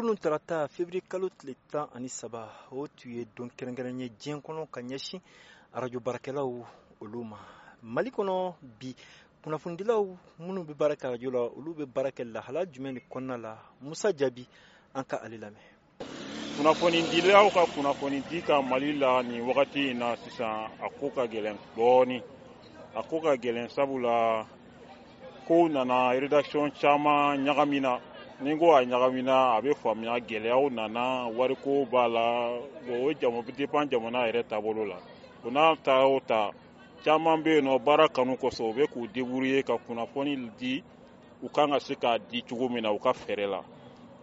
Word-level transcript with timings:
kunun 0.00 0.16
tarata 0.16 0.66
fevriye 0.68 1.02
kalo 1.08 1.28
tile 1.28 1.54
tan 1.70 1.86
ani 1.94 2.08
saba 2.08 2.48
o 2.72 2.86
tun 2.88 3.12
ye 3.12 3.26
don 3.36 3.48
kɛrɛnkɛrɛn 3.50 4.00
ye 4.00 4.08
diɲɛ 4.08 4.40
kɔnɔ 4.44 4.68
ka 4.72 4.80
ɲɛsin 4.80 5.20
arajo 5.74 6.00
baarakɛlaw 6.00 6.46
olu 7.02 7.22
ma 7.24 7.36
mali 7.82 8.08
kɔnɔ 8.10 8.54
bi 8.80 8.96
kunnafonidilaw 9.44 10.06
minnu 10.38 10.64
be 10.66 10.72
baara 10.72 10.94
kɛ 10.96 11.06
arajo 11.08 11.30
la 11.30 11.40
olu 11.54 11.74
be 11.74 11.84
baarakɛ 11.84 12.24
lahala 12.32 12.64
jumɛn 12.64 12.94
de 12.94 13.00
kɔnna 13.12 13.36
la 13.42 13.58
musa 13.82 14.10
jaabi 14.16 14.46
an 14.94 15.04
ka 15.04 15.18
ale 15.22 15.36
lamɛn 15.36 15.62
kunnafonidilaw 16.56 17.50
ka 17.52 17.66
kunnafoni 17.74 18.22
di 18.30 18.40
ka 18.40 18.62
mali 18.62 18.94
la 18.98 19.20
nin 19.22 19.42
wagati 19.44 19.90
in 19.90 19.98
na 19.98 20.16
sisan 20.16 20.70
a 20.80 20.88
ko 20.98 21.10
ka 21.10 21.26
gɛlɛn 21.26 21.58
dɔɔni 21.76 22.22
a 22.94 23.02
ko 23.02 23.20
ka 23.20 23.36
gɛlɛn 23.36 23.68
sabula 23.68 24.46
kow 25.46 25.66
nana 25.68 26.14
redakisiyɔn 26.18 26.72
caaman 26.80 27.44
ɲagami 27.44 27.80
na 27.82 28.00
ni 28.40 28.54
ngo 28.56 28.72
hanyakamina 28.74 29.34
abe 29.54 29.74
famiya 29.74 30.18
gɛlɛya 30.28 30.56
u 30.58 30.70
nana 30.70 31.28
wariko 31.36 31.84
b'a 31.84 32.08
la 32.08 32.56
bo 32.86 32.94
o 33.08 33.12
jamu 33.12 33.42
depan 33.54 33.86
jamana 33.90 34.24
yɛrɛ 34.28 34.44
tabolo 34.48 34.84
la 34.86 34.96
u 35.44 35.50
n'a 35.50 35.76
ta 35.84 36.06
o 36.08 36.18
ta 36.20 36.50
caaman 37.04 37.42
be 37.42 37.50
yen 37.50 37.64
nɔ 37.66 37.78
baara 37.84 38.08
kanu 38.08 38.36
kosɔ 38.36 38.70
u 38.70 38.72
be 38.72 38.86
k'u 38.86 39.06
deburuye 39.12 39.62
ka 39.62 39.76
kunnafoni 39.76 40.50
di 40.58 40.82
u 41.42 41.48
kan 41.50 41.68
ka 41.70 41.78
se 41.80 41.94
k'a 41.94 42.18
di 42.30 42.40
cogo 42.42 42.68
min 42.70 42.82
na 42.82 42.90
u 42.90 42.98
ka 42.98 43.12
fɛɛrɛ 43.12 43.46
la 43.50 43.60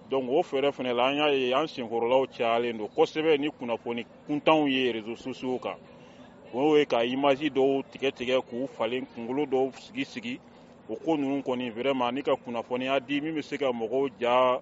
donk 0.10 0.30
o 0.32 0.42
fɛɛrɛ 0.42 0.72
fɛnɛ 0.72 0.94
la 0.96 1.08
an 1.08 1.16
y'a 1.16 1.28
ye 1.30 1.54
an 1.54 1.68
senkɔrɔlaw 1.68 2.26
cayalen 2.34 2.78
do 2.78 2.88
kosɛbɛ 2.88 3.38
ni 3.40 3.52
kunnafoni 3.52 4.04
kuntanw 4.28 4.68
ye 4.68 4.94
reseau 4.94 5.16
sosiyow 5.16 5.60
kan 5.62 5.76
o 6.54 6.76
ye 6.76 6.86
ka 6.88 6.98
imaji 7.04 7.52
dɔw 7.54 7.84
tigɛtigɛ 7.92 8.42
k'u 8.50 8.68
falen 8.70 9.06
kungolo 9.14 9.46
dɔw 9.46 9.74
sigi 9.80 10.04
sigi 10.06 10.40
o 10.90 10.96
ko 10.96 11.18
nunu 11.18 11.42
kɔni 11.44 11.70
vraiment 11.72 12.12
ni 12.14 12.22
ka 12.24 12.36
kunnafoniya 12.36 13.00
di 13.02 13.22
min 13.22 13.36
be 13.36 13.42
se 13.42 13.58
ka 13.58 13.66
mɔgɔw 13.72 14.08
ja 14.22 14.60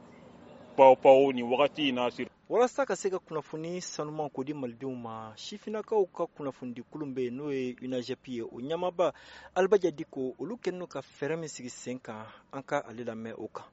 pawpaw 0.78 1.32
nin 1.32 1.46
wagati 1.48 1.92
na 1.92 2.10
na 2.10 2.26
walasa 2.50 2.86
ka 2.86 2.96
se 2.96 3.10
ka 3.10 3.20
kunnafoni 3.20 3.80
sanuman 3.82 4.30
ko 4.30 4.44
di 4.44 4.54
malidenw 4.54 4.96
ma 4.98 5.34
sifinakaw 5.38 6.02
ka 6.10 6.26
kunnafonidi 6.26 6.82
kulun 6.92 7.14
bɛ 7.16 7.30
n'o 7.30 7.50
ye 7.52 7.74
unajɛp 7.86 8.28
ye 8.28 8.42
o 8.44 8.58
ɲamaba 8.58 9.14
alibaja 9.54 9.92
diko 9.92 10.34
olu 10.42 10.56
kɛnnu 10.58 10.88
ka 10.88 11.02
fɛrɛ 11.02 11.38
min 11.38 11.48
sigi 11.50 11.70
sen 11.70 12.00
kan 12.00 12.26
an 12.52 12.64
ka 12.64 12.80
ale 12.90 13.04
lamɛn 13.06 13.36
o 13.38 13.48
kan 13.48 13.66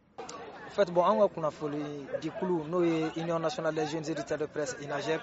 En 0.73 0.75
fait, 0.75 0.91
bon, 0.91 1.03
an 1.05 1.19
ka 1.21 1.29
kunnafoni 1.29 1.83
dikulu 2.23 2.63
n'o 2.71 2.83
ye 2.83 3.11
Union 3.17 3.39
nationale 3.39 3.75
des 3.75 3.87
jeunes 3.89 4.09
éditeurs 4.11 4.39
de 4.39 4.47
presse 4.47 4.75
INAGEP 4.81 5.21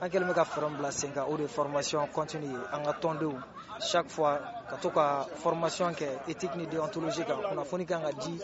an 0.00 0.08
kɛlen 0.08 0.28
bɛ 0.28 0.34
ka 0.34 0.44
fɛɛrɛ 0.44 0.68
min 0.68 0.76
bila 0.76 0.92
sen 0.92 1.10
kan 1.12 1.24
o 1.28 1.36
de 1.36 1.42
ye 1.42 1.48
formation 1.48 2.06
continue 2.14 2.48
ye 2.50 2.58
an 2.72 2.84
ka 2.84 2.92
tɔndenw 3.00 3.34
chaque 3.80 4.08
fois 4.08 4.38
ka 4.70 4.76
to 4.80 4.90
ka 4.90 5.24
formation 5.42 5.90
kɛ 5.92 6.06
éthique 6.28 6.54
ni 6.54 6.68
déontologie 6.68 7.24
kan 7.24 7.34
kunnafoni 7.48 7.84
kan 7.84 8.00
ka 8.00 8.12
di 8.12 8.38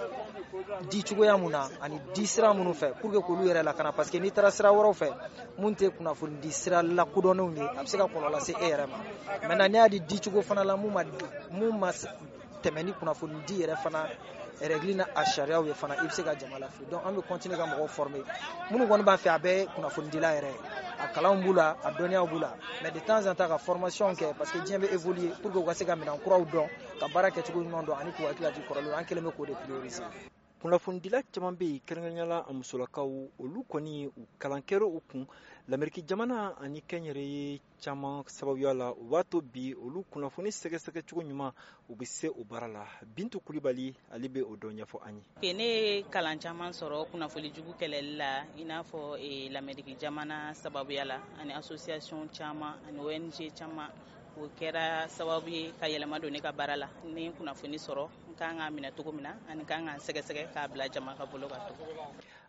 di 0.90 1.02
cogoya 1.04 1.36
mun 1.38 1.52
na 1.52 1.68
ani 1.80 2.00
di 2.12 2.26
sira 2.26 2.52
minnu 2.52 2.72
fɛ 2.74 2.98
pour 3.00 3.12
que 3.12 3.18
k'olu 3.18 3.44
yɛrɛ 3.46 3.62
lakana 3.62 3.92
parce 3.92 4.10
que 4.10 4.18
n'i 4.18 4.32
taara 4.32 4.50
sira 4.50 4.70
wɛrɛw 4.72 4.92
fɛ 4.94 5.08
mun 5.58 5.74
tɛ 5.76 5.90
kunnafoni 5.96 6.38
di 6.40 6.50
sira 6.50 6.82
lakodɔnnenw 6.82 7.54
ye 7.56 7.62
a 7.62 7.82
bɛ 7.84 7.86
se 7.86 7.96
ka 7.98 8.06
kɔlɔlɔ 8.06 8.30
lase 8.32 8.50
e 8.50 8.68
yɛrɛ 8.68 8.86
ma 8.90 8.98
maintenant 9.46 9.68
n'i 9.72 9.76
y'a 9.78 9.88
di 9.88 10.00
di 10.00 10.18
cogo 10.20 10.42
fana 10.42 10.64
la 10.64 10.74
mun 10.74 10.90
ma 10.92 11.04
mun 11.52 11.78
ma 11.78 11.92
tɛmɛ 12.62 12.82
ni 12.84 12.92
kunnafoni 12.92 13.44
di 13.46 13.54
yɛrɛ 13.60 13.76
fana 13.82 14.08
rɛgili 14.60 14.96
na 14.96 15.04
a 15.14 15.24
sariyaw 15.24 15.64
ye 15.66 15.72
fana 15.74 15.94
i 15.94 16.06
bɛ 16.06 16.10
se 16.12 16.22
ka 16.22 16.34
jama 16.34 16.58
lafili 16.58 16.90
donc 16.90 17.04
an 17.06 17.14
bɛ 17.14 17.22
kɔntine 17.22 17.56
ka 17.56 17.66
mɔgɔw 17.66 17.88
forme 17.88 18.20
minnu 18.70 18.86
kɔni 18.86 19.04
b'a 19.04 19.16
fɛ 19.16 19.28
a 19.34 19.38
bɛɛ 19.38 19.66
kunnafonidila 19.74 20.34
yɛrɛ 20.34 20.52
a 20.98 21.08
kalanw 21.14 21.42
b'u 21.44 21.52
la 21.54 21.76
a 21.84 21.90
dɔnniyaw 21.92 22.26
b'u 22.28 22.38
la 22.40 22.54
mais 22.82 22.90
de 22.90 23.00
temps 23.00 23.26
en 23.26 23.34
temps 23.34 23.48
ka 23.48 23.56
formation 23.58 24.12
kɛ 24.16 24.34
parce 24.36 24.50
que 24.50 24.58
diɲɛ 24.58 24.78
bɛ 24.78 24.92
évoluer 24.92 25.32
pour 25.42 25.52
que 25.52 25.58
u 25.58 25.64
ka 25.64 25.74
se 25.74 25.84
ka 25.84 25.94
minɛn 25.94 26.18
kuraw 26.20 26.44
dɔn 26.44 26.68
ka 26.98 27.08
baara 27.08 27.30
kɛcogo 27.30 27.62
ɲuman 27.64 27.86
dɔn 27.86 27.98
ani 28.00 28.12
k'u 28.12 28.26
hakili 28.26 28.44
lajigin 28.50 28.68
kɔrɔlenw 28.68 28.94
an 28.98 29.04
kɛlen 29.04 29.24
bɛ 29.24 29.32
k'o 29.36 29.46
de 29.46 29.54
prioriser 29.54 30.10
kunnafonidila 30.62 31.22
caman 31.32 31.54
bɛ 31.58 31.64
yen 31.66 31.80
kɛrɛnkɛrɛnyala 31.88 32.38
a 32.48 32.52
musolakaw 32.52 33.08
olu 33.40 33.60
kɔni 33.70 34.06
u 34.06 34.26
kalan 34.38 34.60
kɛrɛ 34.62 34.82
u 34.86 35.00
kun 35.10 35.24
lameriki 35.70 36.02
jamana 36.08 36.56
ani 36.58 36.80
kɛnyɛrɛ 36.80 37.22
ye 37.34 37.60
caaman 37.82 38.24
sababuya 38.26 38.74
la 38.74 38.90
u 38.90 39.04
b'a 39.10 39.22
to 39.30 39.40
bi 39.40 39.72
olu 39.74 40.04
kunnafoni 40.12 40.50
cogo 41.08 41.22
ɲuman 41.22 41.52
u 41.88 41.94
be 41.96 42.04
se 42.04 42.26
o 42.28 42.42
baara 42.44 42.66
la 42.68 42.84
bintu 43.14 43.38
kulibali 43.40 43.94
ale 44.12 44.28
be 44.28 44.42
o 44.42 44.56
dɔ 44.56 44.72
ɲɛfɔ 44.82 45.06
an 45.06 45.22
ye 45.42 45.52
ne 45.52 45.62
ye 45.96 46.02
kalan 46.10 46.40
caaman 46.40 46.72
sɔrɔ 46.72 47.08
kunnafoli 47.10 47.54
jugu 47.54 47.74
kɛlɛli 47.78 48.16
la 48.16 48.42
i 48.56 48.64
n'a 48.64 48.82
fɔ 48.82 49.16
ee, 49.20 49.48
lameriki 49.50 49.96
jamana 49.98 50.52
sababuya 50.54 51.04
la 51.06 51.22
ani 51.38 51.52
association 51.54 52.28
caman 52.36 52.74
ani 52.88 52.98
ong 52.98 53.30
caman 53.56 53.92
o 54.42 54.48
kɛra 54.60 55.08
sababu 55.08 55.48
ye 55.50 55.72
ka 55.80 55.86
yɛlɛma 55.88 56.20
don 56.20 56.30
ne 56.32 56.38
ka 56.40 56.52
baara 56.52 56.76
la 56.76 56.88
ni 57.04 57.26
n 57.26 57.32
kunnafoni 57.32 57.76
sɔrɔ 57.78 58.08
n 58.30 58.34
kan 58.36 58.56
ka 58.58 58.70
minɛ 58.70 58.94
cogo 58.94 59.10
min 59.12 59.22
na 59.24 59.34
ani 59.48 59.64
kan 59.64 59.86
ka 59.86 59.96
sɛgɛsɛgɛ 59.98 60.52
k'a 60.54 60.68
bila 60.68 60.88
jama 60.88 61.16
ka 61.16 61.26
bolo 61.26 61.48
kan 61.48 61.58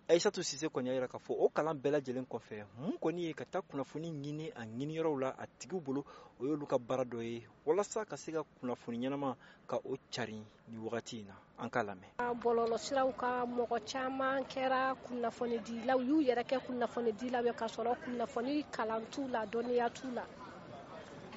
ayisatu 0.08 0.44
sise 0.44 0.70
kɔni 0.70 0.88
y'a 0.90 0.94
yira 0.94 1.08
k'a 1.08 1.18
fɔ 1.18 1.34
o 1.40 1.50
kalan 1.50 1.80
bɛɛ 1.82 1.92
lajɛlen 1.98 2.28
kɔfɛ 2.30 2.66
mun 2.78 2.98
kɔni 3.02 3.20
ye 3.26 3.34
ka 3.34 3.44
taa 3.46 3.62
kunnafoni 3.62 4.12
ɲini 4.12 4.52
a 4.56 4.62
ɲiniyɔrɔw 4.66 5.20
la 5.20 5.30
a 5.30 5.48
tigiw 5.60 5.80
bolo 5.84 6.06
o 6.40 6.46
y'olu 6.46 6.68
ka 6.68 6.78
baara 6.78 7.04
dɔ 7.06 7.24
ye 7.24 7.46
walasa 7.66 8.06
ka 8.08 8.16
se 8.16 8.32
ka 8.34 8.44
kunnafoni 8.62 9.00
ɲɛnama 9.10 9.36
ka 9.68 9.78
o 9.78 9.98
cari 10.12 10.40
ni 10.70 10.78
wagati 10.78 11.22
in 11.22 11.28
na 11.28 11.34
an 11.58 11.70
k'a 11.72 11.84
lamɛn 11.84 12.20
bɔlɔlɔsiraw 12.40 13.16
ka 13.18 13.46
mɔgɔ 13.46 13.82
caaman 13.92 14.44
kɛra 14.44 14.94
kunnafonidilaw 15.08 16.02
y'u 16.08 16.22
yɛrɛ 16.22 16.44
kɛ 16.44 16.60
kunnafonidilaw 16.68 17.46
ye 17.46 17.52
k'a 17.54 17.66
sɔrɔ 17.70 17.96
kunnafoni 18.06 18.66
kalan 18.72 19.06
t'u 19.10 19.28
la 19.32 19.44
dɔnniya 19.48 19.90
t'u 19.96 20.12
la 20.14 20.24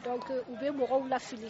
donc 0.05 0.29
u 0.29 0.33
euh, 0.33 0.43
bɛ 0.61 0.69
mɔgɔw 0.79 1.01
lafili 1.11 1.49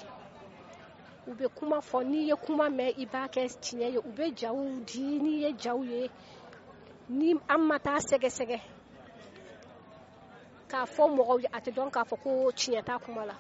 u 1.27 1.33
bɛ 1.39 1.47
kuma 1.57 1.79
fɔ 1.91 1.99
n'i 2.11 2.21
ye 2.29 2.35
kuma 2.45 2.67
mɛn 2.79 2.91
i 2.99 3.05
b'a 3.13 3.23
kɛ 3.35 3.43
tiɲɛ 3.65 3.87
ye 3.95 3.99
u 3.99 4.13
bɛ 4.17 4.27
jaw 4.41 4.57
di 4.87 5.03
n'i 5.25 5.33
ye 5.43 5.53
jaw 5.57 5.81
ye 5.93 6.11
ni 7.09 7.35
an 7.49 7.61
ma 7.69 7.79
taa 7.79 7.99
sɛgɛsɛgɛ 8.09 8.59
k'a 10.71 10.83
fɔ 10.95 11.05
mɔgɔw 11.17 11.37
ye 11.43 11.49
a 11.53 11.59
tɛ 11.61 11.71
dɔn 11.77 11.91
k'a 11.93 12.05
fɔ 12.11 12.17
ko 12.23 12.51
tiɲɛ 12.53 12.85
t'a 12.85 12.99
kuma 12.99 13.25
la 13.27 13.37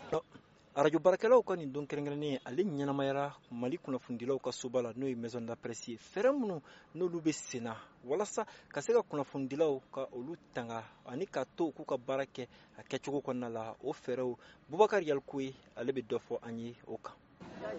arajo 0.75 0.99
baarakɛlaw 1.05 1.43
ka 1.45 1.55
nin 1.57 1.71
don 1.73 1.85
kɛrɛnkɛrɛnnen 1.87 2.41
ale 2.47 2.63
ɲɛnamayara 2.65 3.35
mali 3.51 3.77
kunnafonidilaw 3.77 4.39
ka 4.41 4.53
soba 4.53 4.81
la 4.83 4.93
n'o 4.97 5.07
ye 5.07 5.15
maison 5.15 5.43
de 5.45 5.49
la 5.49 5.55
presse 5.57 5.89
ye 5.89 5.97
fɛɛrɛ 5.99 6.33
minnu 6.33 6.63
n'olu 6.95 7.21
bɛ 7.21 7.33
senna 7.33 7.77
walasa 8.07 8.47
ka 8.73 8.81
se 8.81 8.93
ka 8.95 9.03
kunnafonidilaw 9.03 9.81
ka 9.93 10.07
olu 10.17 10.35
tanga 10.55 10.83
ani 11.05 11.27
ka 11.27 11.45
to 11.45 11.73
k'u 11.77 11.85
ka 11.85 11.97
baara 11.99 12.25
kɛ 12.25 12.49
a 12.79 12.83
kɛcogo 12.89 13.21
kɔnɔna 13.21 13.53
la 13.53 13.75
o 13.85 13.93
fɛɛrɛw 13.93 14.35
bubakari 14.71 15.07
yalikoye 15.09 15.53
ale 15.77 15.93
bɛ 15.93 16.07
dɔ 16.09 16.19
fɔ 16.29 16.39
an 16.43 16.59
ye 16.59 16.75
o 16.89 16.97
kan 16.97 17.13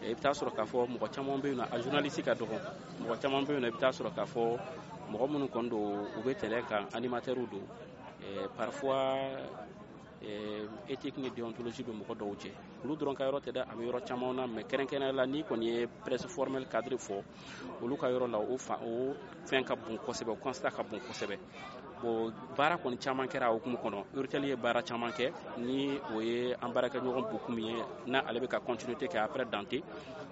i 0.04 0.14
bɛ 0.14 0.22
taa 0.22 0.34
sɔrɔ 0.34 0.54
k'a 0.54 0.64
fɔ 0.68 0.88
mɔgɔ 0.94 1.10
caman 1.12 1.42
bɛ 1.42 1.46
yen 1.48 1.58
nɔ 1.58 1.68
a 1.74 1.82
journaliste 1.82 2.22
ka 2.24 2.34
dɔgɔ 2.36 2.62
mɔgɔ 3.02 3.20
caman 3.22 3.44
bɛ 3.46 3.50
yen 3.54 3.62
nɔ 3.64 3.68
i 3.70 3.72
bɛ 3.72 3.80
taa 3.80 3.90
sɔrɔ 3.92 4.14
k'a 4.14 4.26
fɔ 4.26 4.60
mɔgɔ 5.10 5.30
minnu 5.32 5.48
kɔni 5.50 5.70
don 5.70 6.06
u 6.20 6.22
bɛ 6.22 6.36
tɛlɛ 6.40 6.68
kan 6.68 6.86
animatɛriw 6.94 7.50
don 7.50 7.68
parfois 8.56 9.50
etiki 10.94 11.20
eh, 11.20 11.24
ni 11.24 11.30
deontologi 11.36 11.82
bɛ 11.88 11.92
mɔgɔ 12.00 12.14
dɔw 12.20 12.32
cɛ 12.42 12.50
olu 12.84 12.94
dɔrɔn 12.98 13.18
ka 13.18 13.24
yɔrɔ 13.28 13.40
tɛ 13.46 13.52
dɛ 13.56 13.62
a 13.72 13.74
bɛ 13.76 13.82
yɔrɔ 13.88 14.00
camanw 14.08 14.32
na 14.34 14.44
mɛ 14.48 14.62
kɛrɛnkɛrɛn 14.70 15.16
la 15.20 15.26
n'i 15.26 15.44
kɔni 15.44 15.66
ye 15.66 15.88
presse 16.06 16.26
formel 16.36 16.66
cadre 16.72 16.96
fɔ 16.98 17.18
olu 17.84 17.96
ka 17.98 18.08
yɔrɔ 18.08 18.28
la 18.32 18.38
o 18.40 18.58
fan 18.58 18.80
o 18.88 19.16
fɛn 19.46 19.66
ka 19.66 19.76
bon 19.76 19.98
kosɛbɛ 19.98 20.40
constat 20.42 20.72
ka 20.74 20.84
bon 20.84 21.00
kosɛbɛ 21.02 21.36
bon 22.02 22.32
baara 22.56 22.78
kɔni 22.78 22.98
caman 23.04 23.28
kɛra 23.28 23.50
a 23.50 23.52
hukumu 23.60 23.78
kɔnɔ 23.84 24.00
urtel 24.16 24.46
ye 24.46 24.56
baara 24.56 24.82
caman 24.82 25.12
kɛ 25.12 25.34
ni 25.58 26.00
o 26.16 26.20
ye 26.22 26.54
an 26.54 26.72
baarakɛɲɔgɔn 26.74 27.26
buku 27.32 27.52
min 27.54 27.66
ye 27.78 27.84
na 28.06 28.22
ale 28.26 28.40
bɛ 28.40 28.48
ka 28.50 28.60
continuité 28.62 29.08
kɛ 29.12 29.20
après 29.26 29.46
dante 29.52 29.84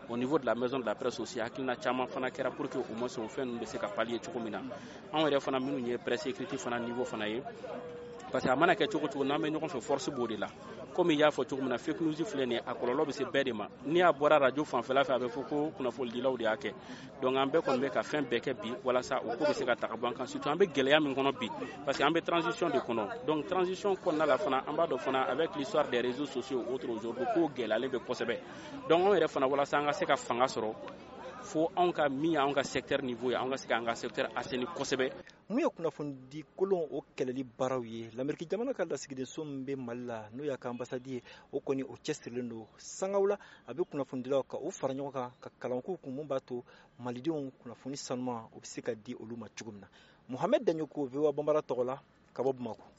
au 0.07 0.15
niveau 0.15 0.39
de 0.39 0.45
la 0.45 0.55
maison 0.55 0.79
de 0.79 0.85
la 0.85 0.93
presse 0.95 1.19
aussi 1.19 1.39
hakilina 1.41 1.75
caman 1.81 2.07
fana 2.07 2.29
kɛra 2.31 2.49
pour 2.55 2.67
que 2.69 2.77
au 2.79 2.95
moins 2.95 3.11
o 3.17 3.27
fɛn 3.27 3.43
ninnu 3.45 3.59
bɛ 3.59 3.65
se 3.67 3.77
ka 3.77 3.87
palier 3.89 4.19
cogo 4.21 4.39
min 4.41 4.51
na 4.53 4.59
anw 5.11 5.27
yɛrɛ 5.29 5.41
fana 5.41 5.59
minnu 5.59 5.79
ye 5.85 5.97
presse 5.97 6.27
écrite 6.31 6.55
fana 6.57 6.79
niveau 6.79 7.03
fana 7.05 7.27
ye 7.27 7.41
parce 8.31 8.45
que 8.45 8.49
a 8.49 8.55
mana 8.55 8.73
kɛ 8.75 8.87
cogo 8.87 9.07
cogo 9.09 9.25
n'an 9.25 9.37
bɛ 9.41 9.49
ɲɔgɔn 9.51 9.67
fɛ 9.69 9.81
force 9.81 10.09
b'o 10.09 10.25
de 10.25 10.37
la 10.37 10.47
komi 10.95 11.13
i 11.15 11.17
y'a 11.19 11.27
fɔ 11.27 11.45
cogo 11.49 11.61
min 11.61 11.69
na 11.69 11.77
fake 11.77 11.99
news 12.01 12.17
filɛ 12.21 12.45
nin 12.47 12.51
ye 12.51 12.57
a 12.59 12.73
kɔlɔlɔ 12.73 13.05
bɛ 13.05 13.11
se 13.11 13.23
bɛɛ 13.25 13.43
de 13.43 13.51
ma 13.53 13.67
ni 13.85 14.01
a 14.01 14.11
bɔra 14.13 14.39
radio 14.39 14.63
fanfɛla 14.63 15.03
fɛ 15.03 15.15
a 15.15 15.19
bɛ 15.19 15.27
fɔ 15.29 15.47
ko 15.49 15.71
kunnafonidilaw 15.77 16.37
de 16.37 16.43
y'a 16.45 16.55
kɛ 16.55 16.73
donc 17.21 17.35
an 17.35 17.49
bɛɛ 17.51 17.61
kɔni 17.61 17.81
bɛ 17.81 17.89
ka 17.91 17.99
fɛn 17.99 18.25
bɛɛ 18.27 18.39
kɛ 18.41 18.53
bi 18.61 18.71
walasa 18.85 19.17
o 19.19 19.35
ko 19.35 19.43
bɛ 19.45 19.53
se 19.53 19.65
ka 19.65 19.73
taga 19.75 19.95
bɔ 19.97 20.07
an 20.07 20.13
kan 20.15 20.27
surtout 20.27 20.49
an 20.53 20.57
bɛ 20.59 20.71
gɛlɛya 20.73 21.03
min 21.03 21.13
kɔnɔ 21.15 21.39
bi 21.39 21.49
parce 21.83 21.97
que 21.97 22.03
an 22.03 22.11
bɛ 22.13 22.23
transition 22.25 22.69
de 22.71 22.79
kɔnɔ 22.79 23.25
donc 23.25 23.47
transition 23.49 23.93
kɔnɔna 23.97 24.25
la 24.25 24.37
fana 24.37 24.63
an 24.65 24.75
b'a 24.75 24.87
dɔn 24.87 24.99
fana 24.99 25.27
avec 25.29 25.55
l'histoire 25.57 25.89
des 25.91 25.99
réseaux 26.01 26.25
sociaux 26.27 26.63
autres 26.71 26.87
aujourd'hui 26.89 27.25
ko 27.33 27.51
gɛlɛyalen 27.53 27.89
bɛ 27.91 27.99
kosɛbɛ 28.07 28.39
donc 28.87 29.01
anw 29.03 29.13
yɛrɛ 29.19 29.27
fana 29.27 29.47
walasa 29.47 29.77
an 29.77 29.85
ka 29.87 29.91
se 29.91 30.05
ka 30.05 30.15
fanga 30.15 30.45
sɔrɔ 30.45 30.73
fo 31.43 31.69
anw 31.75 31.91
ka 31.93 32.07
min 32.07 32.33
y'anw 32.33 32.53
ka 32.55 32.61
secteur 32.63 33.01
niveau 33.01 33.31
ye 33.31 33.35
anw 33.35 33.49
ka 33.49 33.57
se 33.57 33.67
k'an 33.67 33.83
ka 33.85 33.91
secteur 33.95 34.29
assaini 34.35 34.65
kosɛbɛ 34.67 35.11
mun 35.51 35.59
ye 35.63 35.67
kunnafonidi 35.69 36.45
kolon 36.55 36.87
o 36.95 37.03
kɛlɛli 37.15 37.43
baaraw 37.43 37.83
ye 37.83 38.09
lameriki 38.15 38.47
jamana 38.49 38.73
ka 38.73 38.85
lasigidenso 38.85 39.43
min 39.43 39.65
bɛ 39.65 39.75
mali 39.75 40.05
la 40.05 40.29
n'o 40.33 40.43
y'a 40.45 40.57
ka 40.57 40.69
ambasadi 40.69 41.13
ye 41.15 41.21
o 41.51 41.59
kɔni 41.59 41.83
o 41.83 41.97
cɛsirilen 42.03 42.47
don 42.49 42.65
sangaw 42.79 43.25
la 43.25 43.37
a 43.67 43.73
bɛ 43.73 43.83
kunnafonidilaw 43.83 44.43
ka 44.47 44.55
o 44.57 44.71
fara 44.71 44.93
ɲɔgɔn 44.93 45.11
kan 45.11 45.31
ka 45.41 45.49
kalankow 45.59 45.97
kun 46.01 46.11
mun 46.15 46.27
b'a 46.27 46.39
to 46.39 46.63
malidenw 47.03 47.51
kunnafoni 47.61 47.97
sanuman 47.97 48.47
o 48.55 48.59
bɛ 48.59 48.65
se 48.65 48.81
ka 48.81 48.93
di 48.95 49.13
olu 49.13 49.35
ma 49.35 49.47
cogo 49.49 49.71
min 49.71 49.81
na 49.81 49.87
muhamɛd 50.29 50.63
danɲoko 50.63 51.07
vowa 51.11 51.33
banbara 51.33 51.59
tɔgɔ 51.61 51.83
la 51.85 51.99
ka 52.33 52.41
bɔ 52.43 52.53
bamako 52.55 52.90